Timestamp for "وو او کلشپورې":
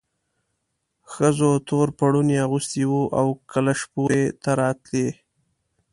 2.87-4.23